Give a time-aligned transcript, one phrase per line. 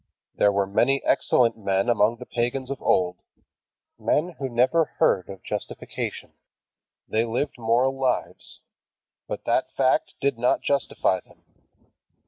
[0.33, 3.17] There were many excellent men among the pagans of old,
[3.99, 6.31] men who never heard of justification.
[7.07, 8.61] They lived moral lives.
[9.27, 11.43] But that fact did not justify them.